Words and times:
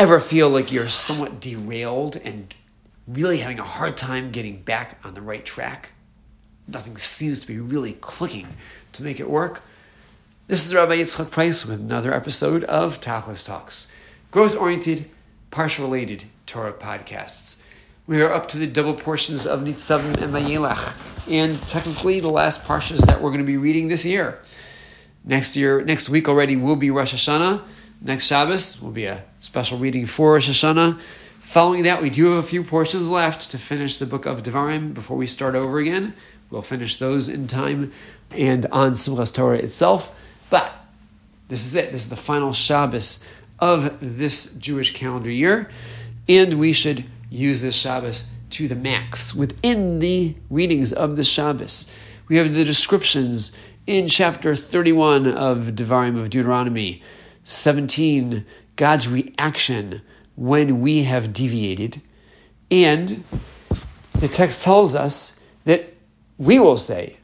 ever 0.00 0.18
feel 0.18 0.48
like 0.48 0.72
you're 0.72 0.88
somewhat 0.88 1.40
derailed 1.40 2.16
and 2.24 2.56
really 3.06 3.40
having 3.40 3.58
a 3.58 3.64
hard 3.64 3.98
time 3.98 4.30
getting 4.30 4.62
back 4.62 4.98
on 5.04 5.12
the 5.12 5.20
right 5.20 5.44
track, 5.44 5.92
nothing 6.66 6.96
seems 6.96 7.38
to 7.38 7.46
be 7.46 7.60
really 7.60 7.92
clicking 7.92 8.48
to 8.92 9.02
make 9.02 9.20
it 9.20 9.28
work. 9.28 9.62
This 10.46 10.64
is 10.64 10.74
Rabbi 10.74 10.96
Yitzchak 10.96 11.30
Price 11.30 11.66
with 11.66 11.78
another 11.78 12.14
episode 12.14 12.64
of 12.64 12.98
Tachlis 13.02 13.46
Talks, 13.46 13.92
growth 14.30 14.56
oriented, 14.56 15.04
parsha 15.50 15.80
related 15.80 16.24
Torah 16.46 16.72
podcasts. 16.72 17.62
We 18.06 18.22
are 18.22 18.32
up 18.32 18.48
to 18.48 18.58
the 18.58 18.66
double 18.66 18.94
portions 18.94 19.46
of 19.46 19.60
Nitzavim 19.60 20.16
and 20.16 20.32
Vayelach, 20.32 20.94
and 21.30 21.60
technically 21.68 22.20
the 22.20 22.30
last 22.30 22.64
parshas 22.64 23.04
that 23.04 23.20
we're 23.20 23.28
going 23.28 23.42
to 23.42 23.44
be 23.44 23.58
reading 23.58 23.88
this 23.88 24.06
year. 24.06 24.38
Next 25.26 25.56
year, 25.56 25.82
next 25.82 26.08
week 26.08 26.26
already 26.26 26.56
will 26.56 26.76
be 26.76 26.90
Rosh 26.90 27.12
Hashanah. 27.12 27.60
Next 28.02 28.24
Shabbos 28.24 28.80
will 28.80 28.92
be 28.92 29.04
a 29.04 29.24
special 29.40 29.76
reading 29.76 30.06
for 30.06 30.32
Rosh 30.32 30.48
Hashanah. 30.48 30.98
Following 31.40 31.82
that, 31.82 32.00
we 32.00 32.08
do 32.08 32.30
have 32.30 32.42
a 32.42 32.46
few 32.46 32.64
portions 32.64 33.10
left 33.10 33.50
to 33.50 33.58
finish 33.58 33.98
the 33.98 34.06
book 34.06 34.24
of 34.24 34.42
Devarim 34.42 34.94
before 34.94 35.18
we 35.18 35.26
start 35.26 35.54
over 35.54 35.78
again. 35.78 36.14
We'll 36.48 36.62
finish 36.62 36.96
those 36.96 37.28
in 37.28 37.46
time 37.46 37.92
and 38.30 38.64
on 38.72 38.92
Simchas 38.92 39.34
Torah 39.34 39.58
itself. 39.58 40.18
But 40.48 40.72
this 41.48 41.66
is 41.66 41.74
it. 41.74 41.92
This 41.92 42.04
is 42.04 42.08
the 42.08 42.16
final 42.16 42.54
Shabbos 42.54 43.28
of 43.58 43.98
this 44.00 44.54
Jewish 44.54 44.94
calendar 44.94 45.30
year, 45.30 45.68
and 46.26 46.58
we 46.58 46.72
should 46.72 47.04
use 47.28 47.60
this 47.60 47.76
Shabbos 47.76 48.30
to 48.50 48.66
the 48.66 48.76
max 48.76 49.34
within 49.34 49.98
the 49.98 50.36
readings 50.48 50.94
of 50.94 51.16
the 51.16 51.24
Shabbos. 51.24 51.92
We 52.28 52.38
have 52.38 52.54
the 52.54 52.64
descriptions 52.64 53.54
in 53.86 54.08
chapter 54.08 54.56
31 54.56 55.26
of 55.26 55.72
Devarim 55.74 56.18
of 56.18 56.30
Deuteronomy 56.30 57.02
17, 57.44 58.44
God's 58.76 59.08
reaction 59.08 60.02
when 60.36 60.80
we 60.80 61.02
have 61.04 61.32
deviated. 61.32 62.00
And 62.70 63.24
the 64.12 64.28
text 64.28 64.62
tells 64.62 64.94
us 64.94 65.40
that 65.64 65.94
we 66.38 66.58
will 66.58 66.78
say 66.78 67.18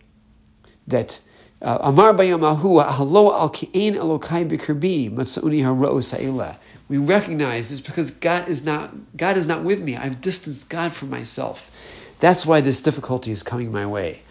that 0.87 1.21
uh, 1.63 1.79
Amar 1.81 2.13
bayamahu 2.13 2.85
halo 2.97 3.33
al 3.33 3.51
ki'en 3.51 3.97
elokai 3.97 4.49
bikirbi 4.49 5.11
matsauni 5.11 5.63
haro 5.63 6.01
sa'ila. 6.01 6.59
We 6.89 6.99
recognize 6.99 7.71
this 7.71 7.81
because 7.81 8.11
God 8.11 8.49
is 8.49 8.65
not 8.65 9.17
God 9.17 9.37
is 9.37 9.47
not 9.47 9.65
with 9.65 9.81
me. 9.83 9.97
I've 9.97 10.21
distanced 10.21 10.69
God 10.71 10.93
from 10.93 11.11
myself. 11.11 11.71
That's 12.19 12.47
why 12.47 12.61
this 12.61 12.81
difficulty 12.81 13.31
is 13.31 13.43
coming 13.43 13.73
my 13.73 13.87
way. 13.87 14.23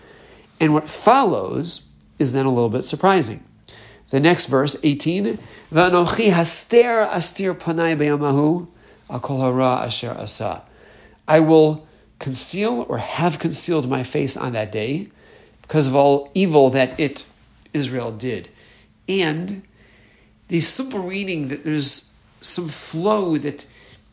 And 0.60 0.74
what 0.74 0.88
follows 0.88 1.88
is 2.18 2.34
then 2.34 2.46
a 2.46 2.50
little 2.50 2.70
bit 2.70 2.84
surprising. 2.84 3.44
The 4.10 4.20
next 4.20 4.46
verse, 4.46 4.76
18, 4.84 5.38
V'anochi 5.72 6.30
haster 6.30 7.08
astir 7.12 7.54
panai 7.54 7.98
be'amahu 7.98 8.68
akol 9.10 9.42
hara 9.42 9.86
asher 9.86 10.12
asa. 10.12 10.64
I 11.28 11.40
will 11.40 11.88
conceal 12.20 12.86
or 12.88 13.00
have 13.00 13.40
concealed 13.40 13.90
my 13.90 14.04
face 14.04 14.38
on 14.38 14.54
that 14.54 14.72
day 14.72 15.10
because 15.62 15.88
of 15.88 15.96
all 15.96 16.30
evil 16.34 16.70
that 16.70 17.00
it, 17.00 17.26
Israel, 17.74 18.12
did. 18.12 18.50
And 19.10 19.64
the 20.48 20.60
simple 20.60 21.00
reading 21.00 21.48
that 21.48 21.64
there's 21.64 22.18
some 22.42 22.68
flow 22.68 23.38
that 23.38 23.66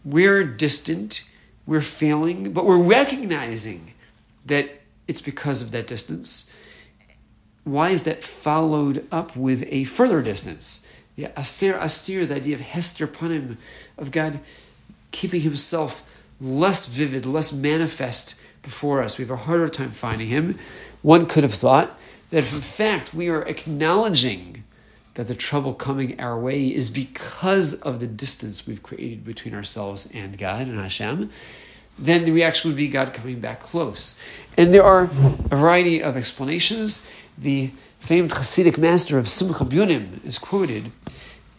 we're 0.04 0.42
distant, 0.44 1.28
we're 1.66 1.82
failing, 1.82 2.52
but 2.52 2.64
we're 2.64 2.82
recognizing 2.82 3.92
that 4.46 4.80
it's 5.06 5.20
because 5.20 5.60
of 5.62 5.70
that 5.72 5.86
distance 5.86 6.54
why 7.64 7.90
is 7.90 8.02
that 8.04 8.24
followed 8.24 9.06
up 9.12 9.36
with 9.36 9.64
a 9.68 9.84
further 9.84 10.22
distance? 10.22 10.86
Yeah, 11.14 11.30
aster 11.36 11.74
astir, 11.74 12.26
the 12.26 12.36
idea 12.36 12.54
of 12.54 12.60
hester 12.60 13.06
panim, 13.06 13.56
of 13.96 14.10
God 14.10 14.40
keeping 15.10 15.42
himself 15.42 16.08
less 16.40 16.86
vivid, 16.86 17.24
less 17.26 17.52
manifest 17.52 18.40
before 18.62 19.02
us. 19.02 19.18
We 19.18 19.22
have 19.22 19.30
a 19.30 19.36
harder 19.36 19.68
time 19.68 19.90
finding 19.90 20.28
him. 20.28 20.58
One 21.02 21.26
could 21.26 21.44
have 21.44 21.54
thought 21.54 21.96
that 22.30 22.38
if 22.38 22.52
in 22.52 22.60
fact 22.60 23.14
we 23.14 23.28
are 23.28 23.42
acknowledging 23.42 24.64
that 25.14 25.28
the 25.28 25.34
trouble 25.34 25.74
coming 25.74 26.18
our 26.18 26.38
way 26.38 26.66
is 26.68 26.90
because 26.90 27.74
of 27.82 28.00
the 28.00 28.06
distance 28.06 28.66
we've 28.66 28.82
created 28.82 29.24
between 29.24 29.54
ourselves 29.54 30.10
and 30.14 30.38
God 30.38 30.66
and 30.66 30.78
Hashem, 30.78 31.30
then 31.98 32.24
the 32.24 32.32
reaction 32.32 32.70
would 32.70 32.76
be 32.76 32.88
God 32.88 33.12
coming 33.12 33.38
back 33.38 33.60
close. 33.60 34.20
And 34.56 34.72
there 34.72 34.82
are 34.82 35.02
a 35.04 35.06
variety 35.06 36.02
of 36.02 36.16
explanations 36.16 37.10
the 37.36 37.70
famed 37.98 38.30
Hasidic 38.30 38.78
master 38.78 39.18
of 39.18 39.28
Simcha 39.28 39.64
Bunim 39.64 40.24
is 40.24 40.38
quoted 40.38 40.90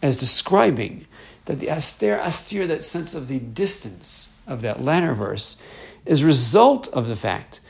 as 0.02 0.16
describing 0.16 1.06
that 1.46 1.60
the 1.60 1.70
aster 1.70 2.16
astir, 2.16 2.66
that 2.66 2.82
sense 2.82 3.14
of 3.14 3.28
the 3.28 3.38
distance 3.38 4.36
of 4.46 4.60
that 4.62 4.82
latter 4.82 5.14
verse, 5.14 5.60
is 6.04 6.22
result 6.22 6.88
of 6.88 7.08
the 7.08 7.16
fact 7.16 7.60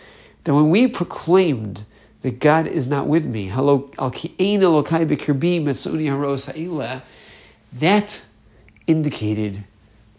that 0.43 0.55
when 0.55 0.71
we 0.71 0.87
proclaimed 0.87 1.85
that 2.23 2.41
God 2.41 2.67
is 2.67 2.89
not 2.89 3.07
with 3.07 3.27
me, 3.27 3.49
that 7.73 8.25
indicated 8.87 9.65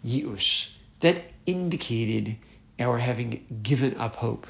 yiush. 0.04 0.70
That 1.00 1.22
indicated 1.46 2.36
our 2.78 2.98
having 2.98 3.60
given 3.62 3.96
up 3.96 4.16
hope. 4.16 4.46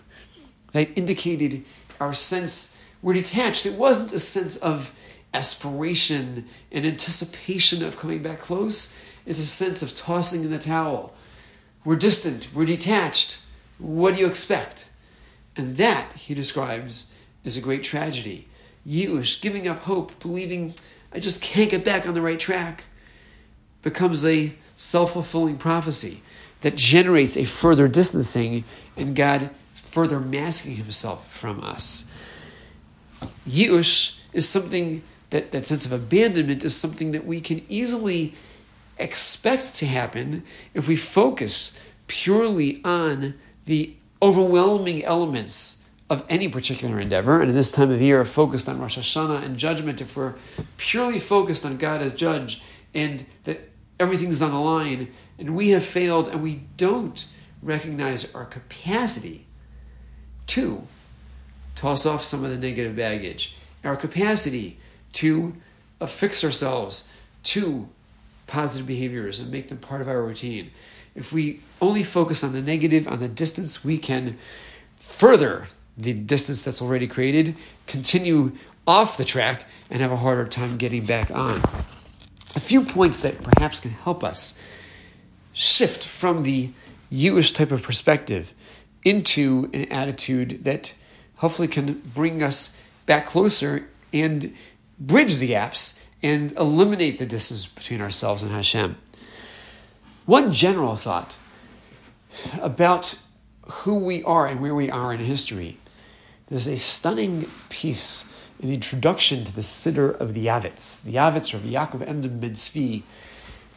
That 0.72 0.88
indicated 0.97 1.64
our 2.00 2.12
sense 2.12 2.75
we're 3.03 3.15
detached. 3.15 3.67
It 3.67 3.75
wasn't 3.75 4.12
a 4.12 4.21
sense 4.21 4.57
of 4.57 4.93
aspiration 5.34 6.47
and 6.73 6.87
anticipation 6.87 7.84
of 7.84 7.99
coming 7.99 8.23
back 8.23 8.39
close. 8.39 8.99
It's 9.27 9.39
a 9.39 9.47
sense 9.47 9.83
of 9.83 9.95
tossing 9.95 10.45
in 10.45 10.51
the 10.51 10.59
towel. 10.59 11.15
We're 11.84 11.97
distant. 11.97 12.49
We're 12.55 12.67
detached. 12.67 13.41
What 13.79 14.15
do 14.15 14.21
you 14.21 14.27
expect? 14.27 14.91
And 15.57 15.77
that, 15.77 16.12
he 16.15 16.34
describes, 16.34 17.17
is 17.45 17.57
a 17.57 17.62
great 17.62 17.83
tragedy. 17.83 18.49
Yush, 18.87 19.41
giving 19.41 19.67
up 19.67 19.81
hope, 19.81 20.19
believing 20.21 20.75
I 21.13 21.21
just 21.21 21.43
can't 21.43 21.71
get 21.71 21.84
back 21.84 22.07
on 22.07 22.15
the 22.15 22.23
right 22.23 22.39
track, 22.39 22.84
becomes 23.83 24.25
a 24.25 24.55
self 24.75 25.13
fulfilling 25.13 25.57
prophecy 25.59 26.23
that 26.61 26.77
generates 26.77 27.37
a 27.37 27.45
further 27.45 27.89
distancing 27.89 28.65
and 28.97 29.15
God 29.15 29.51
further 29.75 30.21
masking 30.21 30.77
himself 30.77 31.33
from 31.33 31.63
us. 31.63 32.11
Yi'ush 33.49 34.19
is 34.33 34.49
something 34.49 35.03
that, 35.31 35.53
that 35.53 35.67
sense 35.67 35.87
of 35.87 35.93
abandonment 35.93 36.65
is 36.65 36.77
something 36.77 37.12
that 37.12 37.27
we 37.27 37.41
can 37.41 37.65
easily 37.69 38.34
expect 38.99 39.75
to 39.77 39.87
happen 39.87 40.43
if 40.75 40.89
we 40.89 40.97
focus 40.97 41.81
purely 42.07 42.81
on 42.84 43.34
the 43.67 43.95
overwhelming 44.23 45.05
elements 45.05 45.89
of 46.09 46.25
any 46.29 46.49
particular 46.49 47.01
endeavor. 47.01 47.41
And 47.41 47.51
in 47.51 47.57
this 47.57 47.73
time 47.73 47.91
of 47.91 48.01
year, 48.01 48.25
focused 48.25 48.69
on 48.69 48.79
Rosh 48.81 48.97
Hashanah 48.97 49.43
and 49.43 49.57
judgment, 49.57 50.01
if 50.01 50.17
we're 50.17 50.34
purely 50.77 51.19
focused 51.19 51.67
on 51.67 51.77
God 51.77 52.01
as 52.01 52.15
judge 52.15 52.63
and 52.95 53.27
that 53.45 53.69
everything's 53.99 54.41
on 54.41 54.53
the 54.53 54.59
line 54.59 55.09
and 55.39 55.57
we 55.57 55.71
have 55.71 55.84
failed 55.84 56.28
and 56.28 56.43
we 56.43 56.63
don't 56.77 57.27
recognize 57.63 58.34
our 58.34 58.45
capacity 58.45 59.47
to 60.47 60.87
toss 61.76 62.04
off 62.04 62.25
some 62.25 62.44
of 62.44 62.50
the 62.50 62.59
negative 62.59 62.97
baggage, 62.97 63.54
our 63.84 63.97
capacity 63.97 64.78
to 65.12 65.54
affix 66.00 66.42
ourselves 66.42 67.12
to 67.44 67.88
positive 68.48 68.87
behaviors 68.87 69.38
and 69.38 69.53
make 69.53 69.69
them 69.69 69.78
part 69.78 70.00
of 70.00 70.09
our 70.09 70.22
routine. 70.22 70.70
If 71.15 71.32
we 71.32 71.60
only 71.81 72.03
focus 72.03 72.42
on 72.42 72.53
the 72.53 72.60
negative, 72.60 73.06
on 73.06 73.20
the 73.20 73.28
distance, 73.28 73.84
we 73.84 73.98
can 73.98 74.36
further 74.98 75.66
the 75.97 76.12
distance 76.12 76.65
that's 76.65 76.82
already 76.82 77.06
created, 77.06 77.54
continue 77.86 78.53
off 78.86 79.16
the 79.16 79.25
track, 79.25 79.65
and 79.91 80.03
have 80.03 80.12
a 80.12 80.16
harder 80.16 80.47
time 80.47 80.76
getting 80.76 81.04
back 81.04 81.31
on. 81.31 81.60
A 82.54 82.60
few 82.60 82.84
points 82.84 83.20
that 83.22 83.42
perhaps 83.42 83.81
can 83.81 83.91
help 83.91 84.22
us 84.22 84.62
shift 85.53 86.06
from 86.06 86.42
the 86.42 86.71
yiush 87.10 87.54
type 87.54 87.71
of 87.71 87.83
perspective 87.83 88.53
into 89.04 89.71
an 89.72 89.91
attitude 89.91 90.65
that 90.65 90.95
hopefully 91.36 91.68
can 91.68 92.03
bring 92.15 92.42
us 92.42 92.80
back 93.06 93.27
closer 93.27 93.88
and 94.12 94.54
bridge 94.98 95.36
the 95.36 95.48
gaps 95.48 96.06
and 96.22 96.53
eliminate 96.53 97.18
the 97.18 97.27
distance 97.27 97.66
between 97.66 98.00
ourselves 98.00 98.42
and 98.42 98.53
Hashem. 98.53 98.97
One 100.24 100.53
general 100.53 100.97
thought 100.97 101.36
about 102.60 103.21
who 103.68 103.97
we 103.97 104.22
are 104.24 104.47
and 104.47 104.60
where 104.60 104.74
we 104.74 104.91
are 104.91 105.12
in 105.12 105.21
history. 105.21 105.77
There's 106.48 106.66
a 106.66 106.78
stunning 106.78 107.47
piece 107.68 108.32
in 108.60 108.68
the 108.68 108.74
introduction 108.74 109.44
to 109.44 109.54
the 109.54 109.60
Siddur 109.60 110.18
of 110.18 110.34
the 110.34 110.47
Yavits. 110.47 111.03
The 111.03 111.15
Yavits 111.15 111.53
are 111.53 111.59
the 111.59 111.74
Yaakov 111.74 112.09
Emden 112.09 112.41
Ben 112.41 112.53
Tzvi, 112.53 113.03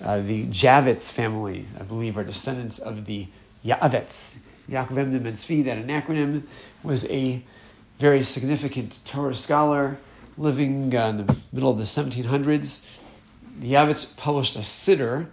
uh, 0.04 0.22
the 0.22 0.46
Javits 0.46 1.12
family, 1.12 1.66
I 1.80 1.84
believe, 1.84 2.18
are 2.18 2.24
descendants 2.24 2.80
of 2.80 3.06
the 3.06 3.28
Yavets. 3.66 4.46
Yaakov 4.70 4.98
Emden 4.98 5.24
Ben 5.24 5.34
Tzvi, 5.34 5.64
that 5.66 5.78
an 5.78 5.88
acronym, 5.88 6.44
was 6.84 7.10
a 7.10 7.44
very 7.98 8.24
significant 8.24 9.00
Torah 9.06 9.36
scholar 9.36 9.98
living 10.38 10.96
uh, 10.96 11.08
in 11.08 11.18
the 11.26 11.38
middle 11.52 11.72
of 11.72 11.78
the 11.78 11.84
1700s. 11.84 13.02
The 13.60 13.74
Yavits 13.74 14.16
published 14.16 14.56
a 14.56 14.60
siddur 14.60 15.28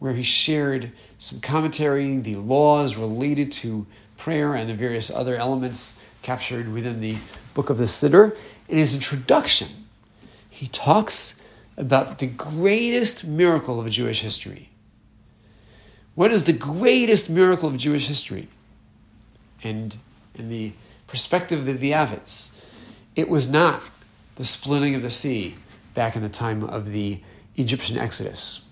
where 0.00 0.14
he 0.14 0.22
shared 0.22 0.92
some 1.18 1.40
commentary, 1.40 2.16
the 2.18 2.34
laws 2.34 2.96
related 2.96 3.52
to 3.52 3.86
prayer, 4.16 4.54
and 4.54 4.68
the 4.68 4.74
various 4.74 5.10
other 5.10 5.36
elements 5.36 6.06
captured 6.22 6.68
within 6.72 7.00
the 7.00 7.16
book 7.54 7.70
of 7.70 7.78
the 7.78 7.84
Siddur. 7.84 8.36
In 8.68 8.78
his 8.78 8.94
introduction, 8.94 9.68
he 10.48 10.68
talks 10.68 11.40
about 11.76 12.18
the 12.18 12.26
greatest 12.26 13.26
miracle 13.26 13.80
of 13.80 13.88
Jewish 13.90 14.22
history. 14.22 14.70
What 16.14 16.32
is 16.32 16.44
the 16.44 16.52
greatest 16.52 17.30
miracle 17.30 17.68
of 17.68 17.76
Jewish 17.76 18.08
history? 18.08 18.48
And 19.62 19.96
in 20.34 20.48
the 20.48 20.72
perspective 21.06 21.66
of 21.68 21.80
the 21.80 21.90
Yavits, 21.90 22.60
it 23.16 23.28
was 23.28 23.50
not 23.50 23.82
the 24.36 24.44
splitting 24.44 24.94
of 24.94 25.02
the 25.02 25.10
sea 25.10 25.56
back 25.94 26.16
in 26.16 26.22
the 26.22 26.28
time 26.28 26.62
of 26.62 26.92
the 26.92 27.20
Egyptian 27.56 27.98
Exodus. 27.98 28.62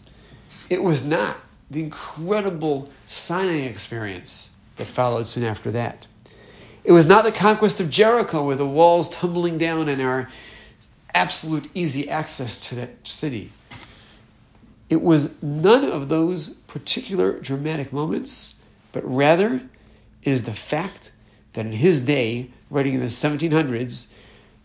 It 0.70 0.82
was 0.82 1.06
not 1.06 1.36
the 1.70 1.82
incredible 1.82 2.88
Sinai 3.06 3.66
experience 3.66 4.58
that 4.76 4.86
followed 4.86 5.28
soon 5.28 5.44
after 5.44 5.70
that. 5.72 6.06
It 6.84 6.92
was 6.92 7.06
not 7.06 7.24
the 7.24 7.32
conquest 7.32 7.80
of 7.80 7.90
Jericho 7.90 8.46
with 8.46 8.58
the 8.58 8.66
walls 8.66 9.10
tumbling 9.10 9.58
down 9.58 9.88
and 9.88 10.00
our 10.00 10.30
absolute 11.14 11.68
easy 11.74 12.08
access 12.08 12.68
to 12.68 12.74
that 12.76 13.06
city. 13.06 13.50
It 14.88 15.02
was 15.02 15.42
none 15.42 15.84
of 15.84 16.08
those 16.08 16.54
particular 16.54 17.38
dramatic 17.40 17.92
moments, 17.92 18.62
but 18.92 19.04
rather 19.04 19.62
is 20.28 20.44
the 20.44 20.54
fact 20.54 21.10
that 21.54 21.66
in 21.66 21.72
his 21.72 22.04
day, 22.04 22.50
writing 22.70 22.94
in 22.94 23.00
the 23.00 23.06
1700s, 23.06 24.12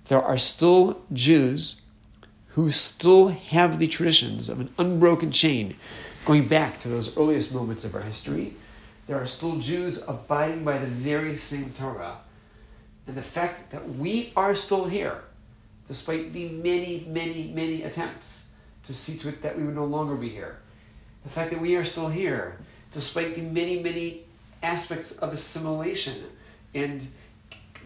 there 0.07 0.21
are 0.21 0.37
still 0.37 1.01
Jews 1.11 1.81
who 2.49 2.71
still 2.71 3.29
have 3.29 3.79
the 3.79 3.87
traditions 3.87 4.49
of 4.49 4.59
an 4.59 4.69
unbroken 4.77 5.31
chain 5.31 5.75
going 6.25 6.47
back 6.47 6.79
to 6.79 6.87
those 6.87 7.17
earliest 7.17 7.53
moments 7.53 7.83
of 7.83 7.95
our 7.95 8.01
history. 8.01 8.53
There 9.07 9.17
are 9.17 9.25
still 9.25 9.57
Jews 9.57 10.03
abiding 10.07 10.63
by 10.63 10.77
the 10.77 10.85
very 10.85 11.35
same 11.35 11.71
Torah. 11.71 12.17
And 13.07 13.15
the 13.15 13.23
fact 13.23 13.71
that 13.71 13.95
we 13.95 14.31
are 14.35 14.55
still 14.55 14.85
here, 14.85 15.23
despite 15.87 16.31
the 16.31 16.49
many, 16.49 17.05
many, 17.07 17.51
many 17.53 17.83
attempts 17.83 18.55
to 18.85 18.93
see 18.93 19.17
to 19.19 19.29
it 19.29 19.41
that 19.41 19.57
we 19.57 19.63
would 19.63 19.75
no 19.75 19.85
longer 19.85 20.15
be 20.15 20.29
here, 20.29 20.59
the 21.23 21.29
fact 21.29 21.51
that 21.51 21.59
we 21.59 21.75
are 21.75 21.85
still 21.85 22.09
here, 22.09 22.57
despite 22.93 23.35
the 23.35 23.41
many, 23.41 23.81
many 23.81 24.23
aspects 24.63 25.19
of 25.19 25.33
assimilation 25.33 26.23
and 26.73 27.07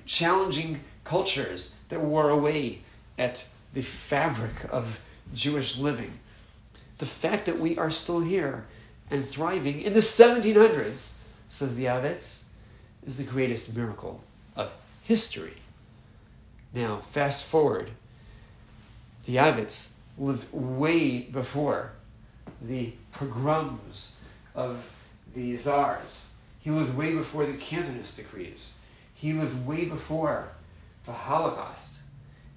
challenging 0.05 0.79
cultures 1.03 1.77
that 1.89 1.99
wore 1.99 2.29
away 2.29 2.81
at 3.17 3.47
the 3.73 3.81
fabric 3.81 4.71
of 4.71 4.99
Jewish 5.33 5.77
living. 5.77 6.19
The 6.99 7.05
fact 7.05 7.45
that 7.45 7.59
we 7.59 7.77
are 7.77 7.91
still 7.91 8.21
here 8.21 8.65
and 9.11 9.25
thriving 9.25 9.81
in 9.81 9.93
the 9.93 9.99
1700s, 9.99 11.21
says 11.49 11.75
the 11.75 11.85
Yavets, 11.85 12.49
is 13.05 13.17
the 13.17 13.23
greatest 13.23 13.75
miracle 13.75 14.23
of 14.55 14.71
history. 15.03 15.53
Now, 16.73 16.97
fast 16.97 17.45
forward, 17.45 17.91
the 19.25 19.35
Yavets 19.35 19.97
lived 20.17 20.47
way 20.51 21.21
before 21.21 21.91
the 22.61 22.93
pogroms 23.13 24.19
of 24.55 24.91
the 25.35 25.55
czars. 25.55 26.31
He 26.67 26.73
lived 26.73 26.97
way 26.97 27.13
before 27.13 27.45
the 27.45 27.53
Cantonist 27.53 28.17
decrees. 28.17 28.79
He 29.15 29.31
lived 29.31 29.65
way 29.65 29.85
before 29.85 30.49
the 31.05 31.13
Holocaust. 31.13 32.01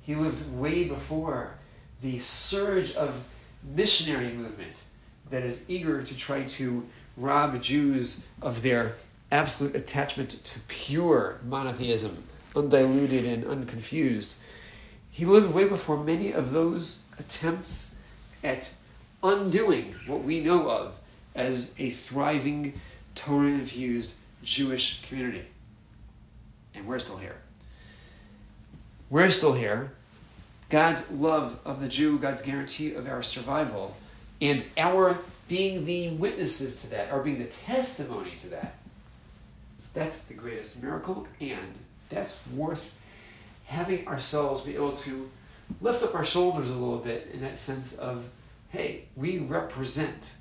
He 0.03 0.17
lived 0.17 0.53
way 0.53 0.89
before 0.89 1.53
the 2.03 2.19
surge 2.19 2.93
of 2.97 3.23
missionary 3.63 4.33
movement 4.33 4.83
that 5.31 5.45
is 5.45 5.65
eager 5.71 6.03
to 6.03 6.17
try 6.17 6.43
to 6.43 6.89
rob 7.17 7.63
Jews 7.63 8.27
of 8.43 8.63
their 8.63 8.97
absolute 9.31 9.77
attachment 9.77 10.31
to 10.31 10.59
pure 10.67 11.39
monotheism, 11.47 12.25
undiluted 12.57 13.25
and 13.25 13.45
unconfused. 13.45 14.41
He 15.13 15.25
lived 15.25 15.55
way 15.55 15.69
before 15.69 16.03
many 16.03 16.33
of 16.33 16.51
those 16.51 17.05
attempts 17.17 17.95
at 18.43 18.75
undoing 19.23 19.95
what 20.09 20.25
we 20.25 20.41
know 20.41 20.69
of 20.69 20.99
as 21.37 21.77
a 21.79 21.91
thriving, 21.91 22.75
Torah 23.21 23.49
infused 23.49 24.15
Jewish 24.43 25.03
community. 25.03 25.45
And 26.75 26.87
we're 26.87 26.99
still 26.99 27.19
here. 27.19 27.37
We're 29.11 29.31
still 29.31 29.53
here. 29.53 29.93
God's 30.71 31.11
love 31.11 31.59
of 31.65 31.81
the 31.81 31.89
Jew, 31.89 32.19
God's 32.19 32.43
guarantee 32.43 32.95
of 32.95 33.09
our 33.09 33.23
survival, 33.23 33.97
and 34.41 34.65
our 34.79 35.19
being 35.49 35.85
the 35.85 36.11
witnesses 36.11 36.83
to 36.83 36.91
that, 36.91 37.13
or 37.13 37.21
being 37.23 37.39
the 37.39 37.45
testimony 37.45 38.37
to 38.37 38.49
that. 38.51 38.77
That's 39.93 40.27
the 40.27 40.35
greatest 40.35 40.83
miracle, 40.83 41.27
and 41.41 41.75
that's 42.09 42.41
worth 42.55 42.95
having 43.67 44.07
ourselves 44.07 44.63
be 44.63 44.77
able 44.77 44.97
to 44.97 45.29
lift 45.81 46.03
up 46.03 46.15
our 46.15 46.25
shoulders 46.25 46.71
a 46.71 46.75
little 46.75 46.99
bit 46.99 47.31
in 47.35 47.41
that 47.41 47.59
sense 47.59 47.99
of 47.99 48.25
hey, 48.71 49.05
we 49.17 49.39
represent 49.41 50.35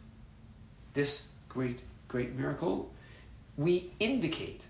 this 0.93 1.29
great, 1.49 1.83
great 2.09 2.35
miracle. 2.35 2.91
We 3.57 3.91
indicate 3.99 4.65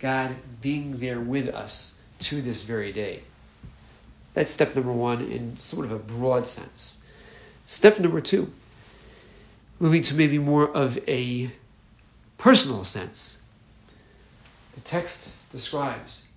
God 0.00 0.34
being 0.60 0.98
there 0.98 1.20
with 1.20 1.48
us 1.48 2.02
to 2.18 2.42
this 2.42 2.62
very 2.62 2.92
day. 2.92 3.20
That's 4.34 4.50
step 4.50 4.74
number 4.74 4.92
one 4.92 5.22
in 5.22 5.58
sort 5.58 5.86
of 5.86 5.92
a 5.92 5.98
broad 5.98 6.48
sense. 6.48 7.06
Step 7.66 7.98
number 8.00 8.20
two, 8.20 8.52
moving 9.78 10.02
to 10.02 10.14
maybe 10.14 10.38
more 10.38 10.68
of 10.68 10.98
a 11.08 11.50
personal 12.38 12.84
sense. 12.84 13.42
The 14.74 14.80
text 14.80 15.30
describes 15.52 16.32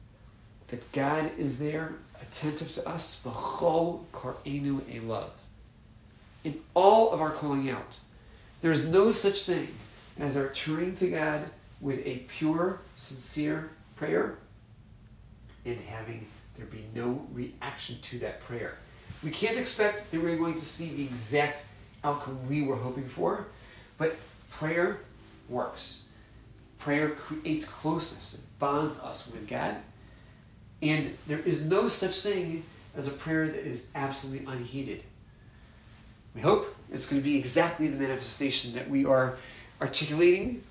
that 0.67 0.91
God 0.91 1.31
is 1.37 1.59
there, 1.59 1.93
attentive 2.21 2.71
to 2.73 2.87
us, 2.87 3.23
b'chol 3.23 4.05
kar'enu 4.11 4.81
love 5.07 5.31
in 6.43 6.59
all 6.73 7.11
of 7.11 7.21
our 7.21 7.31
calling 7.31 7.69
out. 7.69 7.99
There 8.61 8.71
is 8.71 8.89
no 8.89 9.11
such 9.11 9.43
thing 9.43 9.69
as 10.19 10.37
our 10.37 10.49
turning 10.49 10.95
to 10.95 11.09
God 11.09 11.41
with 11.81 12.05
a 12.05 12.23
pure, 12.27 12.79
sincere 12.95 13.69
prayer 13.95 14.35
and 15.65 15.79
having 15.81 16.27
there 16.57 16.67
be 16.67 16.83
no 16.93 17.25
reaction 17.31 17.97
to 18.01 18.19
that 18.19 18.41
prayer. 18.41 18.75
We 19.23 19.31
can't 19.31 19.57
expect 19.57 20.11
that 20.11 20.21
we're 20.21 20.35
going 20.35 20.55
to 20.55 20.65
see 20.65 20.93
the 20.93 21.03
exact 21.03 21.63
outcome 22.03 22.37
we 22.49 22.63
were 22.63 22.75
hoping 22.75 23.07
for, 23.07 23.45
but 23.97 24.15
prayer 24.51 24.99
works. 25.47 26.09
Prayer 26.77 27.11
creates 27.11 27.67
closeness, 27.67 28.43
it 28.43 28.59
bonds 28.59 29.01
us 29.01 29.31
with 29.31 29.47
God. 29.47 29.75
And 30.81 31.17
there 31.27 31.39
is 31.39 31.69
no 31.69 31.87
such 31.87 32.19
thing 32.21 32.63
as 32.95 33.07
a 33.07 33.11
prayer 33.11 33.47
that 33.47 33.65
is 33.65 33.91
absolutely 33.95 34.45
unheeded. 34.51 35.03
We 36.35 36.41
hope 36.41 36.75
it's 36.91 37.09
going 37.09 37.21
to 37.21 37.25
be 37.27 37.37
exactly 37.37 37.87
the 37.87 37.97
manifestation 37.97 38.73
that 38.73 38.89
we 38.89 39.05
are 39.05 39.37
articulating, 39.81 40.63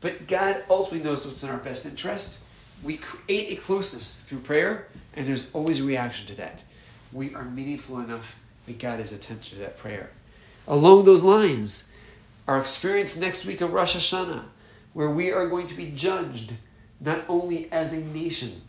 but 0.00 0.26
God 0.26 0.64
ultimately 0.70 1.08
knows 1.08 1.26
what's 1.26 1.42
in 1.42 1.50
our 1.50 1.58
best 1.58 1.86
interest. 1.86 2.42
We 2.82 2.96
create 2.96 3.58
a 3.58 3.60
closeness 3.60 4.24
through 4.24 4.40
prayer, 4.40 4.88
and 5.14 5.26
there's 5.26 5.54
always 5.54 5.80
a 5.80 5.84
reaction 5.84 6.26
to 6.28 6.34
that. 6.36 6.64
We 7.12 7.34
are 7.34 7.44
meaningful 7.44 8.00
enough 8.00 8.40
that 8.66 8.78
God 8.78 9.00
is 9.00 9.12
attentive 9.12 9.52
to 9.54 9.58
that 9.60 9.78
prayer. 9.78 10.10
Along 10.66 11.04
those 11.04 11.24
lines, 11.24 11.92
our 12.46 12.58
experience 12.58 13.18
next 13.18 13.44
week 13.44 13.60
of 13.60 13.72
Rosh 13.72 13.96
Hashanah, 13.96 14.44
where 14.92 15.10
we 15.10 15.30
are 15.30 15.48
going 15.48 15.66
to 15.66 15.74
be 15.74 15.90
judged 15.90 16.54
not 17.00 17.24
only 17.28 17.70
as 17.72 17.92
a 17.92 18.00
nation, 18.00 18.62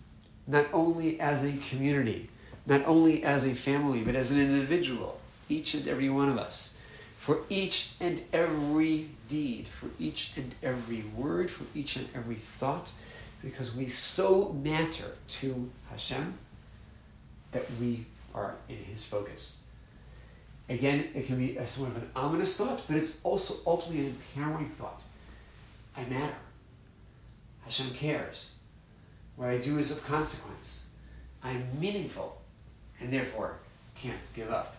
not 0.47 0.67
only 0.73 1.19
as 1.19 1.43
a 1.43 1.57
community, 1.69 2.29
not 2.65 2.85
only 2.85 3.23
as 3.23 3.45
a 3.45 3.55
family, 3.55 4.03
but 4.03 4.15
as 4.15 4.31
an 4.31 4.39
individual 4.39 5.19
each 5.49 5.73
and 5.73 5.87
every 5.87 6.09
one 6.09 6.29
of 6.29 6.37
us, 6.37 6.79
for 7.21 7.41
each 7.49 7.91
and 7.99 8.19
every 8.33 9.07
deed, 9.27 9.67
for 9.67 9.89
each 9.99 10.31
and 10.37 10.55
every 10.63 11.03
word, 11.15 11.51
for 11.51 11.65
each 11.77 11.95
and 11.95 12.07
every 12.15 12.33
thought, 12.33 12.91
because 13.43 13.75
we 13.75 13.85
so 13.85 14.51
matter 14.53 15.05
to 15.27 15.69
Hashem 15.91 16.33
that 17.51 17.65
we 17.79 18.05
are 18.33 18.55
in 18.67 18.75
His 18.75 19.05
focus. 19.05 19.61
Again, 20.67 21.09
it 21.13 21.27
can 21.27 21.37
be 21.37 21.57
a 21.57 21.67
sort 21.67 21.89
of 21.91 21.97
an 21.97 22.09
ominous 22.15 22.57
thought, 22.57 22.81
but 22.87 22.97
it's 22.97 23.23
also 23.23 23.53
ultimately 23.69 24.07
an 24.07 24.17
empowering 24.35 24.69
thought. 24.69 25.03
I 25.95 26.03
matter. 26.05 26.41
Hashem 27.65 27.91
cares. 27.93 28.55
What 29.35 29.49
I 29.49 29.59
do 29.59 29.77
is 29.77 29.95
of 29.95 30.03
consequence. 30.03 30.91
I 31.43 31.51
am 31.51 31.67
meaningful, 31.79 32.41
and 32.99 33.13
therefore 33.13 33.57
can't 33.95 34.17
give 34.33 34.49
up. 34.49 34.75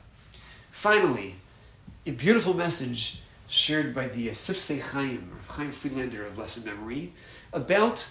Finally, 0.73 1.37
a 2.05 2.11
beautiful 2.11 2.55
message 2.55 3.21
shared 3.49 3.95
by 3.95 4.09
the 4.09 4.29
Sifsei 4.29 4.81
Chaim, 4.81 5.31
Chaim 5.49 5.71
Friedlander 5.71 6.27
of 6.27 6.35
blessed 6.35 6.67
memory, 6.67 7.13
about 7.53 8.11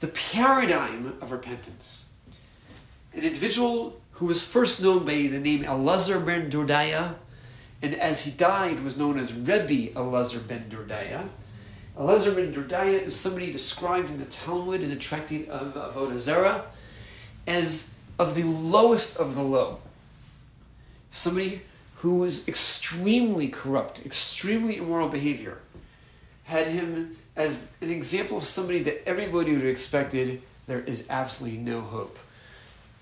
the 0.00 0.08
paradigm 0.08 1.14
of 1.20 1.30
repentance. 1.30 2.12
An 3.14 3.22
individual 3.22 4.00
who 4.12 4.26
was 4.26 4.44
first 4.44 4.82
known 4.82 5.04
by 5.04 5.12
the 5.12 5.38
name 5.38 5.62
Elazar 5.62 6.24
ben 6.24 6.50
Dordaya 6.50 7.14
and 7.82 7.94
as 7.94 8.24
he 8.24 8.30
died 8.32 8.82
was 8.82 8.98
known 8.98 9.18
as 9.18 9.32
Rebbe 9.32 9.92
Elazar 9.94 10.46
ben 10.46 10.64
Dordaya. 10.68 11.28
Elazar 11.96 12.34
ben 12.34 12.52
Dordaya 12.52 13.00
is 13.02 13.14
somebody 13.14 13.52
described 13.52 14.10
in 14.10 14.18
the 14.18 14.24
Talmud 14.24 14.80
in 14.80 14.90
the 14.90 14.96
tractate 14.96 15.48
of 15.48 15.74
Avodah 15.74 16.18
Zarah 16.18 16.64
as 17.46 17.96
of 18.18 18.34
the 18.34 18.44
lowest 18.44 19.16
of 19.18 19.34
the 19.36 19.42
low. 19.42 19.78
Somebody 21.10 21.62
who 22.00 22.16
was 22.16 22.48
extremely 22.48 23.48
corrupt, 23.48 24.04
extremely 24.06 24.78
immoral 24.78 25.08
behavior, 25.08 25.58
had 26.44 26.66
him 26.66 27.16
as 27.36 27.72
an 27.82 27.90
example 27.90 28.38
of 28.38 28.44
somebody 28.44 28.78
that 28.78 29.06
everybody 29.06 29.52
would 29.52 29.60
have 29.60 29.70
expected 29.70 30.40
there 30.66 30.80
is 30.80 31.06
absolutely 31.10 31.58
no 31.58 31.82
hope. 31.82 32.18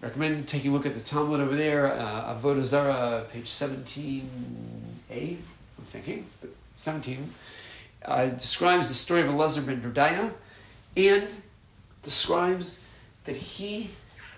I 0.03 0.07
Recommend 0.07 0.49
taking 0.49 0.73
a 0.73 0.75
look 0.75 0.85
at 0.85 0.95
the 0.95 1.01
Talmud 1.01 1.39
over 1.39 1.55
there, 1.55 1.87
uh, 1.87 2.35
Avodah 2.35 2.65
Zarah, 2.65 3.25
page 3.33 3.45
17a, 3.45 4.23
I'm 5.11 5.85
thinking, 5.87 6.27
but 6.41 6.51
17, 6.77 7.31
uh, 8.05 8.27
describes 8.27 8.89
the 8.89 8.95
story 8.95 9.21
of 9.23 9.29
Elazar 9.29 9.65
ben 9.65 9.81
Dordaya 9.81 10.33
and 10.97 11.37
describes 12.03 12.89
that 13.27 13.37
he 13.37 13.91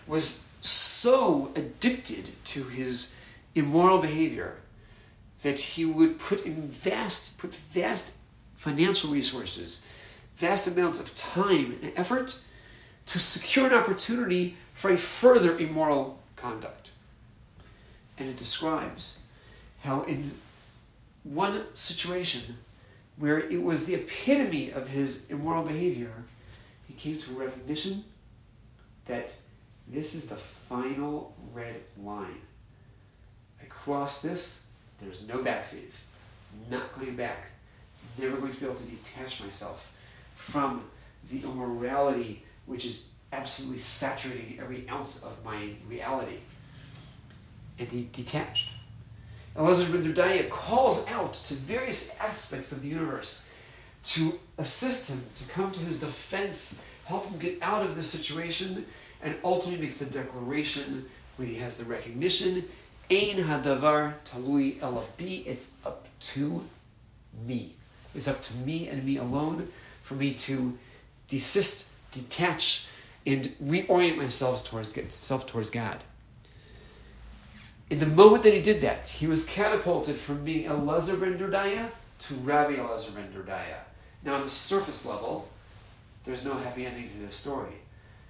was 0.07 0.47
so 0.61 1.51
addicted 1.57 2.29
to 2.45 2.65
his 2.65 3.17
immoral 3.55 3.99
behavior 3.99 4.57
that 5.43 5.59
he 5.59 5.85
would 5.85 6.19
put 6.19 6.45
in 6.45 6.69
vast, 6.69 7.39
put 7.39 7.55
vast 7.55 8.19
financial 8.55 9.11
resources, 9.11 9.85
vast 10.37 10.67
amounts 10.67 11.01
of 11.01 11.15
time 11.15 11.79
and 11.83 11.93
effort 11.97 12.41
to 13.07 13.19
secure 13.19 13.67
an 13.67 13.73
opportunity 13.73 14.57
for 14.75 14.91
a 14.91 14.97
further 14.97 15.59
immoral 15.59 16.21
conduct. 16.37 16.91
And 18.19 18.29
it 18.29 18.37
describes 18.37 19.27
how, 19.81 20.03
in 20.03 20.33
one 21.25 21.65
situation 21.75 22.57
where 23.17 23.39
it 23.39 23.63
was 23.63 23.85
the 23.85 23.95
epitome 23.95 24.71
of 24.71 24.89
his 24.89 25.31
immoral 25.31 25.63
behavior, 25.63 26.13
he 26.87 26.95
came 26.95 27.19
to 27.19 27.31
a 27.33 27.45
recognition 27.45 28.05
that 29.07 29.35
this 29.89 30.15
is 30.15 30.27
the 30.27 30.37
final 30.37 31.35
red 31.53 31.77
line. 32.03 32.41
Cross 33.85 34.23
this, 34.23 34.67
there's 35.01 35.27
no 35.27 35.39
backseas. 35.39 36.05
Not 36.71 36.99
going 36.99 37.17
back. 37.17 37.47
Never 38.19 38.37
going 38.37 38.53
to 38.53 38.61
be 38.61 38.67
able 38.67 38.77
to 38.77 38.85
detach 38.85 39.43
myself 39.43 39.95
from 40.35 40.85
the 41.31 41.39
immorality 41.43 42.43
which 42.67 42.85
is 42.85 43.11
absolutely 43.33 43.79
saturating 43.79 44.59
every 44.61 44.89
ounce 44.89 45.25
of 45.25 45.45
my 45.45 45.71
reality. 45.89 46.39
And 47.79 47.89
he 47.89 48.09
detached. 48.13 48.71
Elazar 49.57 49.93
ben 49.93 50.13
Dordaya 50.13 50.49
calls 50.51 51.09
out 51.09 51.35
to 51.35 51.55
various 51.55 52.17
aspects 52.21 52.73
of 52.73 52.83
the 52.83 52.89
universe 52.89 53.51
to 54.05 54.39
assist 54.59 55.11
him, 55.11 55.23
to 55.37 55.45
come 55.49 55.71
to 55.73 55.81
his 55.81 56.01
defense, 56.01 56.87
help 57.07 57.27
him 57.27 57.39
get 57.39 57.59
out 57.63 57.85
of 57.85 57.97
this 57.97 58.11
situation, 58.11 58.87
and 59.23 59.35
ultimately 59.43 59.83
makes 59.83 59.99
the 59.99 60.07
declaration 60.07 61.07
when 61.37 61.49
he 61.49 61.57
has 61.57 61.77
the 61.77 61.85
recognition, 61.85 62.65
Ein 63.11 63.39
hadavar 63.39 64.15
talui 64.25 64.79
elabi, 64.79 65.45
it's 65.45 65.73
up 65.85 66.07
to 66.21 66.65
me. 67.45 67.73
It's 68.15 68.29
up 68.29 68.41
to 68.43 68.57
me 68.59 68.89
and 68.89 69.05
me 69.05 69.17
alone 69.17 69.69
for 70.03 70.15
me 70.15 70.33
to 70.35 70.79
desist 71.29 71.91
detach, 72.13 72.87
and 73.27 73.55
reorient 73.63 74.17
myself 74.17 74.69
towards, 74.69 74.95
self 75.15 75.47
towards 75.47 75.71
God. 75.71 75.99
In 77.89 77.99
the 77.99 78.07
moment 78.07 78.45
that 78.45 78.55
he 78.55 78.63
did 78.63 78.81
that, 78.83 79.09
he 79.09 79.27
was 79.27 79.45
catapulted 79.47 80.17
from 80.17 80.45
being 80.45 80.69
Elazar 80.69 81.21
ben 81.21 81.39
Dordaya 81.39 81.89
to 82.21 82.35
Rabbi 82.35 82.77
Elazar 82.77 83.15
ben 83.15 83.33
Dordaya. 83.33 83.81
Now, 84.25 84.35
on 84.37 84.43
the 84.43 84.51
surface 84.51 85.07
level, 85.07 85.49
there's 86.25 86.45
no 86.45 86.55
happy 86.55 86.87
ending 86.87 87.09
to 87.11 87.19
this 87.19 87.37
story 87.37 87.73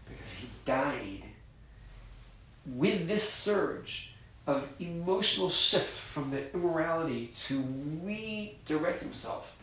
because 0.08 0.34
he 0.34 0.48
died 0.64 1.22
with 2.66 3.08
this 3.08 3.28
surge 3.28 4.09
of 4.50 4.72
emotional 4.80 5.50
shift 5.50 5.96
from 5.96 6.30
the 6.30 6.52
immorality 6.52 7.30
to 7.36 7.62
redirect 8.02 9.00
himself 9.00 9.56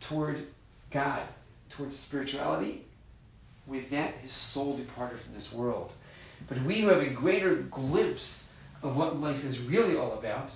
toward 0.00 0.46
God, 0.90 1.22
towards 1.70 1.96
spirituality 1.96 2.82
with 3.66 3.90
that, 3.90 4.14
his 4.14 4.32
soul 4.32 4.76
departed 4.76 5.20
from 5.20 5.34
this 5.34 5.52
world. 5.52 5.92
But 6.48 6.60
we 6.62 6.80
who 6.80 6.88
have 6.88 7.02
a 7.02 7.10
greater 7.10 7.56
glimpse 7.56 8.54
of 8.82 8.96
what 8.96 9.20
life 9.20 9.44
is 9.44 9.60
really 9.60 9.96
all 9.96 10.14
about 10.14 10.54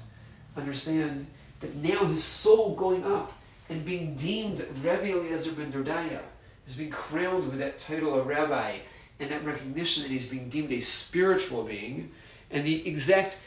understand 0.57 1.27
that 1.61 1.75
now 1.77 2.05
his 2.07 2.25
soul 2.25 2.75
going 2.75 3.05
up 3.05 3.33
and 3.69 3.85
being 3.85 4.15
deemed 4.17 4.67
Rabbi 4.83 5.11
Eliezer 5.11 5.53
ben 5.53 5.73
Dordaya 5.73 6.21
is 6.67 6.77
being 6.77 6.91
crowned 6.91 7.49
with 7.49 7.59
that 7.59 7.79
title 7.79 8.19
of 8.19 8.27
rabbi 8.27 8.77
and 9.21 9.31
that 9.31 9.45
recognition 9.45 10.03
that 10.03 10.11
he's 10.11 10.29
being 10.29 10.49
deemed 10.49 10.73
a 10.73 10.81
spiritual 10.81 11.63
being 11.63 12.11
and 12.51 12.67
the 12.67 12.87
exact 12.89 13.39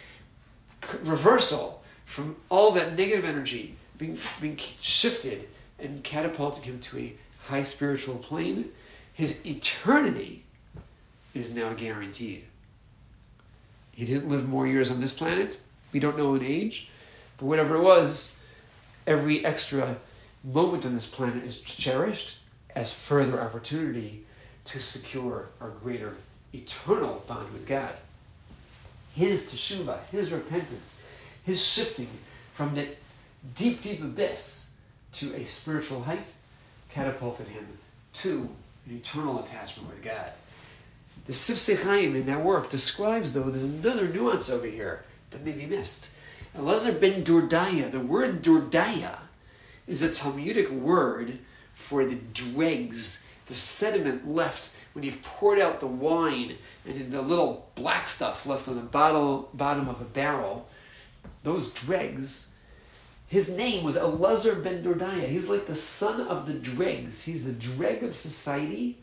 reversal 1.03 1.83
from 2.05 2.35
all 2.49 2.71
that 2.71 2.95
negative 2.95 3.25
energy 3.25 3.75
being, 3.97 4.17
being 4.41 4.57
shifted 4.57 5.47
and 5.79 6.03
catapulting 6.03 6.63
him 6.63 6.79
to 6.79 6.97
a 6.99 7.13
high 7.47 7.63
spiritual 7.63 8.15
plane 8.15 8.69
his 9.19 9.45
eternity 9.45 10.43
is 11.33 11.53
now 11.53 11.73
guaranteed. 11.73 12.45
He 13.91 14.05
didn't 14.05 14.29
live 14.29 14.47
more 14.47 14.65
years 14.65 14.89
on 14.89 15.01
this 15.01 15.11
planet. 15.11 15.59
We 15.91 15.99
don't 15.99 16.17
know 16.17 16.35
an 16.35 16.41
age. 16.41 16.89
But 17.37 17.47
whatever 17.47 17.75
it 17.75 17.81
was, 17.81 18.39
every 19.05 19.43
extra 19.43 19.97
moment 20.41 20.85
on 20.85 20.93
this 20.93 21.05
planet 21.05 21.43
is 21.43 21.59
cherished 21.61 22.37
as 22.73 22.93
further 22.93 23.41
opportunity 23.41 24.23
to 24.63 24.79
secure 24.79 25.49
our 25.59 25.71
greater 25.71 26.15
eternal 26.53 27.21
bond 27.27 27.51
with 27.51 27.67
God. 27.67 27.95
His 29.15 29.51
teshuva, 29.51 29.99
his 30.11 30.31
repentance, 30.31 31.07
his 31.43 31.65
shifting 31.65 32.09
from 32.53 32.75
the 32.75 32.87
deep, 33.55 33.81
deep 33.81 34.01
abyss 34.01 34.77
to 35.13 35.33
a 35.35 35.45
spiritual 35.45 36.03
height 36.03 36.33
catapulted 36.89 37.47
him 37.47 37.65
to 38.13 38.49
an 38.85 38.95
eternal 38.95 39.43
attachment 39.43 39.89
with 39.89 40.03
God. 40.03 40.31
The 41.25 41.33
Sifsei 41.33 41.83
Chaim 41.83 42.15
in 42.15 42.25
that 42.25 42.43
work 42.43 42.69
describes, 42.69 43.33
though, 43.33 43.43
there's 43.43 43.63
another 43.63 44.07
nuance 44.07 44.49
over 44.49 44.65
here 44.65 45.03
that 45.31 45.45
may 45.45 45.51
be 45.51 45.65
missed. 45.65 46.15
Elazar 46.57 46.99
ben 46.99 47.23
Dordaya, 47.23 47.91
the 47.91 47.99
word 47.99 48.41
Dordaya 48.41 49.19
is 49.85 50.01
a 50.01 50.11
Talmudic 50.11 50.69
word 50.71 51.37
for 51.73 52.03
the 52.03 52.15
dregs, 52.33 53.28
the 53.49 53.55
sediment 53.55 54.25
left 54.27 54.73
when 54.93 55.03
you've 55.03 55.21
poured 55.21 55.59
out 55.59 55.81
the 55.81 55.87
wine 55.87 56.55
and 56.85 57.11
the 57.11 57.21
little 57.21 57.67
black 57.75 58.07
stuff 58.07 58.45
left 58.45 58.69
on 58.69 58.75
the 58.75 58.81
bottle, 58.81 59.49
bottom 59.53 59.89
of 59.89 59.99
a 59.99 60.05
barrel. 60.05 60.69
Those 61.43 61.73
dregs 61.73 62.55
his 63.29 63.55
name 63.55 63.83
was 63.83 63.95
Elazar 63.95 64.63
ben 64.63 64.83
Dordaya. 64.83 65.27
He's 65.27 65.49
like 65.49 65.67
the 65.67 65.75
son 65.75 66.21
of 66.27 66.47
the 66.47 66.53
dregs. 66.53 67.23
He's 67.23 67.45
the 67.45 67.51
dreg 67.51 68.01
of 68.01 68.15
society. 68.15 68.97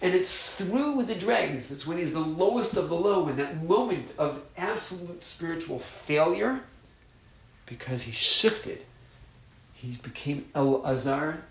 And 0.00 0.14
it's 0.14 0.56
through 0.56 1.02
the 1.02 1.14
dregs, 1.14 1.70
it's 1.70 1.86
when 1.86 1.98
he's 1.98 2.14
the 2.14 2.20
lowest 2.20 2.74
of 2.74 2.88
the 2.88 2.96
low, 2.96 3.28
in 3.28 3.36
that 3.36 3.62
moment 3.62 4.14
of 4.18 4.42
absolute 4.56 5.22
spiritual 5.22 5.78
failure, 5.78 6.60
because 7.66 8.04
he 8.04 8.12
shifted. 8.12 8.82
He 9.74 9.98
became 10.02 10.46
El 10.54 10.82
Azar. 10.86 11.42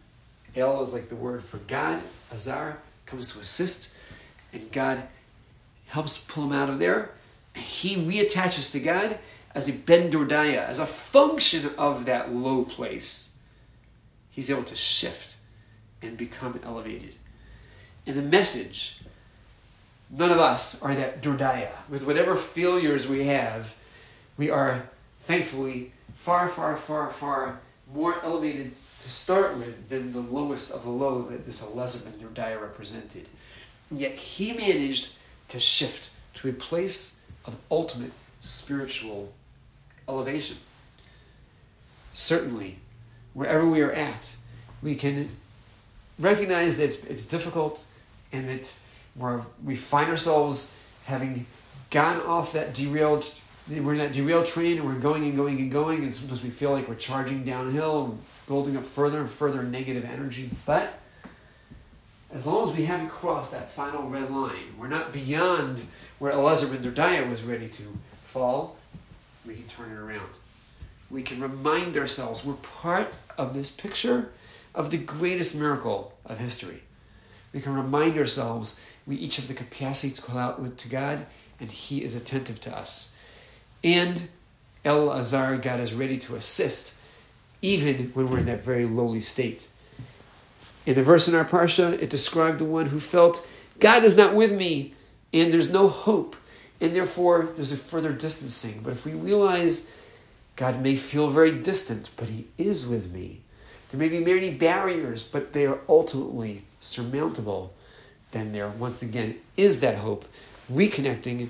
El 0.56 0.82
is 0.82 0.94
like 0.94 1.10
the 1.10 1.15
word 1.15 1.44
for 1.44 1.58
God. 1.58 2.01
Azar 2.32 2.77
comes 3.06 3.34
to 3.34 3.39
assist, 3.39 3.96
and 4.53 4.72
God 4.72 5.03
helps 5.88 6.18
pull 6.18 6.46
him 6.46 6.53
out 6.53 6.70
of 6.70 6.79
there. 6.79 7.12
He 7.56 7.96
reattaches 7.96 8.72
to 8.72 8.79
God, 8.79 9.18
as 9.56 9.68
a 9.68 9.74
Ben 9.74 10.12
Dordaya, 10.12 10.65
as 10.65 10.79
a 10.79 10.86
function 10.86 11.72
of 11.77 12.06
that 12.06 12.32
low 12.32 12.63
place, 12.63 13.39
he's 14.32 14.50
able 14.50 14.63
to 14.63 14.75
shift 14.75 15.38
and 16.01 16.18
become 16.18 16.60
elevated. 16.63 17.15
And 18.06 18.15
the 18.15 18.22
message, 18.22 19.00
none 20.10 20.32
of 20.32 20.39
us 20.39 20.82
are 20.82 20.96
that 20.96 21.22
Dordaya. 21.22 21.72
With 21.89 22.06
whatever 22.06 22.36
failures 22.36 23.08
we 23.08 23.24
have, 23.25 23.75
we 24.38 24.50
are 24.50 24.89
thankfully 25.22 25.91
far, 26.15 26.48
far, 26.48 26.77
far, 26.77 27.10
far 27.10 27.60
more 27.94 28.15
elevated 28.24 28.72
to 29.03 29.12
start 29.12 29.58
with 29.58 29.89
than 29.89 30.12
the 30.12 30.20
lowest 30.20 30.72
of 30.72 30.84
the 30.84 30.89
low 30.89 31.22
that 31.24 31.46
this 31.46 31.63
Elazar 31.63 32.06
Ben 32.06 32.13
Dordaya 32.13 32.62
represented. 32.62 33.27
And 33.89 34.00
yet 34.00 34.13
he 34.13 34.53
managed 34.53 35.13
to 35.50 35.60
shift 35.60 36.12
to 36.36 36.50
a 36.50 36.53
place 36.53 37.24
of 37.46 37.56
ultimate 37.72 38.12
spiritual 38.41 39.34
elevation. 40.08 40.58
Certainly, 42.12 42.77
wherever 43.34 43.70
we 43.70 43.82
are 43.82 43.91
at, 43.91 44.36
we 44.82 44.96
can 44.96 45.29
recognize 46.18 46.77
that 46.77 46.86
it's, 46.86 47.03
it's 47.06 47.25
difficult 47.25 47.86
and 48.32 48.50
that 48.50 48.77
we 49.15 49.27
we 49.63 49.75
find 49.75 50.10
ourselves 50.10 50.75
having 51.06 51.46
gone 51.89 52.22
off 52.22 52.53
that 52.53 52.74
derailed 52.74 53.34
we're 53.70 53.94
in 53.94 54.00
that 54.00 54.13
derailed 54.13 54.48
train 54.48 54.77
and 54.77 54.86
we're 54.86 54.96
going 54.96 55.24
and 55.25 55.36
going 55.36 55.60
and 55.60 55.72
going, 55.72 56.00
and 56.00 56.13
sometimes 56.13 56.41
we 56.41 56.50
feel 56.50 56.72
like 56.72 56.88
we're 56.88 56.96
charging 56.96 57.44
downhill 57.44 58.18
building 58.50 58.75
up 58.75 58.84
further 58.84 59.20
and 59.20 59.29
further 59.29 59.62
negative 59.62 60.03
energy. 60.03 60.50
But 60.65 61.00
as 62.34 62.48
long 62.48 62.68
as 62.68 62.75
we 62.75 62.86
haven't 62.86 63.10
crossed 63.10 63.51
that 63.51 63.70
final 63.70 64.10
red 64.10 64.32
line, 64.32 64.74
we're 64.77 64.88
not 64.88 65.13
beyond 65.13 65.84
where 66.18 66.34
Elazar 66.34 66.72
ben 66.72 66.82
Dordaya 66.82 67.29
was 67.29 67.44
ready 67.44 67.70
to 67.70 67.84
fall, 68.24 68.75
we 69.46 69.53
can 69.53 69.65
turn 69.65 69.91
it 69.91 70.00
around. 70.00 70.32
We 71.12 71.22
can 71.22 71.39
remind 71.39 71.96
ourselves 71.96 72.44
we're 72.44 72.56
part 72.56 73.13
of 73.38 73.53
this 73.53 73.70
picture 73.70 74.32
of 74.74 74.89
the 74.89 74.98
greatest 74.98 75.56
miracle 75.56 76.18
of 76.25 76.39
history. 76.39 76.82
We 77.53 77.62
can 77.62 77.75
remind 77.75 78.18
ourselves 78.18 78.84
we 79.06 79.15
each 79.15 79.36
have 79.36 79.48
the 79.48 79.53
capacity 79.53 80.12
to 80.13 80.22
call 80.22 80.39
out 80.39 80.77
to 80.77 80.89
God, 80.89 81.27
and 81.60 81.72
He 81.72 82.03
is 82.03 82.15
attentive 82.15 82.60
to 82.62 82.75
us. 82.75 83.15
And 83.84 84.27
El 84.84 85.12
Azar, 85.12 85.58
God 85.58 85.79
is 85.79 85.94
ready 85.94 86.18
to 86.18 86.36
assist, 86.36 86.99
even 87.62 88.12
when 88.13 88.30
we're 88.30 88.39
in 88.39 88.46
that 88.46 88.63
very 88.63 88.86
lowly 88.86 89.22
state. 89.22 89.68
In 90.86 90.96
the 90.96 91.04
verse 91.04 91.28
in 91.28 91.36
our 91.36 91.46
parsha, 91.46 92.01
it 92.01 92.10
described 92.10 92.60
the 92.60 92.66
one 92.66 92.88
who 92.88 93.00
felt, 93.00 93.48
God 93.80 94.04
is 94.04 94.18
not 94.18 94.34
with 94.34 94.51
me, 94.51 94.94
and 95.34 95.54
there's 95.54 95.72
no 95.72 95.88
hope, 95.88 96.36
and 96.82 96.96
therefore 96.96 97.50
there's 97.56 97.72
a 97.72 97.78
further 97.78 98.13
distancing. 98.13 98.82
But 98.84 98.94
if 98.94 99.06
we 99.06 99.13
realize 99.13 99.92
God 100.56 100.82
may 100.82 100.96
feel 100.96 101.30
very 101.30 101.51
distant, 101.51 102.10
but 102.18 102.30
He 102.30 102.48
is 102.58 102.88
with 102.88 103.13
me, 103.13 103.42
there 103.89 104.00
may 104.00 104.10
be 104.10 104.24
many 104.24 104.54
barriers, 104.54 105.24
but 105.24 105.54
they 105.54 105.66
are 105.66 105.80
ultimately 105.88 106.63
surmountable, 106.80 107.74
then 108.32 108.51
there 108.51 108.70
once 108.70 109.01
again 109.01 109.36
is 109.58 109.80
that 109.80 109.98
hope, 109.98 110.25
reconnecting, 110.72 111.50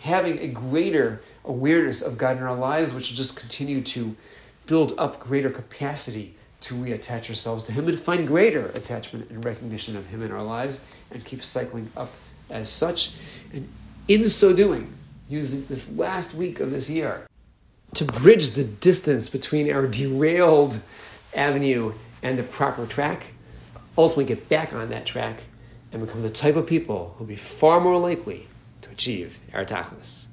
having 0.00 0.38
a 0.38 0.48
greater 0.48 1.22
awareness 1.44 2.02
of 2.02 2.18
God 2.18 2.36
in 2.36 2.42
our 2.42 2.56
lives, 2.56 2.92
which 2.92 3.10
will 3.10 3.16
just 3.16 3.36
continue 3.36 3.80
to 3.82 4.16
build 4.66 4.92
up 4.98 5.18
greater 5.20 5.50
capacity 5.50 6.34
to 6.60 6.74
reattach 6.74 7.28
ourselves 7.28 7.64
to 7.64 7.72
Him 7.72 7.88
and 7.88 7.98
find 7.98 8.26
greater 8.26 8.66
attachment 8.70 9.30
and 9.30 9.44
recognition 9.44 9.96
of 9.96 10.06
Him 10.08 10.22
in 10.22 10.32
our 10.32 10.42
lives 10.42 10.86
and 11.10 11.24
keep 11.24 11.42
cycling 11.42 11.90
up 11.96 12.12
as 12.50 12.68
such. 12.68 13.14
And 13.52 13.68
in 14.08 14.28
so 14.28 14.54
doing, 14.54 14.92
using 15.28 15.66
this 15.66 15.96
last 15.96 16.34
week 16.34 16.60
of 16.60 16.70
this 16.70 16.88
year 16.90 17.26
to 17.94 18.04
bridge 18.04 18.52
the 18.52 18.64
distance 18.64 19.28
between 19.28 19.70
our 19.70 19.86
derailed 19.86 20.80
avenue 21.34 21.92
and 22.22 22.38
the 22.38 22.42
proper 22.42 22.86
track, 22.86 23.26
ultimately 23.96 24.24
get 24.24 24.48
back 24.48 24.72
on 24.72 24.90
that 24.90 25.06
track 25.06 25.44
and 25.92 26.04
become 26.04 26.22
the 26.22 26.30
type 26.30 26.56
of 26.56 26.66
people 26.66 27.14
who'll 27.16 27.26
be 27.26 27.36
far 27.36 27.80
more 27.80 27.98
likely 27.98 28.48
to 28.82 28.90
achieve 28.90 29.38
our 29.54 29.64
tachlis. 29.64 30.26